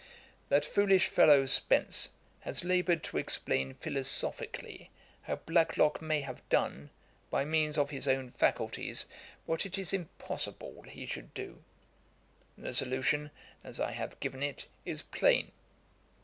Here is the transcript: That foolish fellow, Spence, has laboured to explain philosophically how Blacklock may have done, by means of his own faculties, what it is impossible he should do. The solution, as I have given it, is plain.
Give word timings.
That 0.49 0.65
foolish 0.65 1.05
fellow, 1.05 1.45
Spence, 1.45 2.09
has 2.39 2.63
laboured 2.65 3.03
to 3.03 3.19
explain 3.19 3.75
philosophically 3.75 4.89
how 5.21 5.35
Blacklock 5.35 6.01
may 6.01 6.21
have 6.21 6.41
done, 6.49 6.89
by 7.29 7.45
means 7.45 7.77
of 7.77 7.91
his 7.91 8.07
own 8.07 8.31
faculties, 8.31 9.05
what 9.45 9.63
it 9.63 9.77
is 9.77 9.93
impossible 9.93 10.85
he 10.89 11.05
should 11.05 11.35
do. 11.35 11.63
The 12.57 12.73
solution, 12.73 13.29
as 13.63 13.79
I 13.79 13.91
have 13.91 14.19
given 14.19 14.41
it, 14.41 14.65
is 14.85 15.03
plain. 15.03 15.51